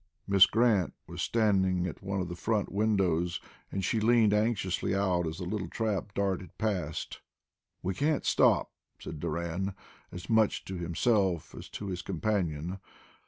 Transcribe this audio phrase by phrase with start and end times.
[0.27, 3.39] Miss Grant was standing at one of the front windows
[3.71, 7.21] and she leaned anxiously out as the little trap darted past.
[7.83, 9.75] "We can't stop," said Doran,
[10.11, 12.79] as much to himself as to his companion.